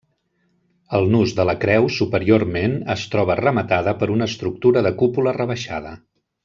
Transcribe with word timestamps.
El 0.99 1.05
nus 1.15 1.33
de 1.39 1.45
la 1.49 1.55
creu 1.65 1.85
superiorment 1.97 2.75
es 2.95 3.05
troba 3.13 3.39
rematada 3.43 3.97
per 4.01 4.13
una 4.17 4.33
estructura 4.33 4.87
de 4.89 4.97
cúpula 5.03 5.39
rebaixada. 5.43 5.99